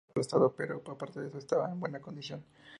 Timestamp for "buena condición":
1.79-2.43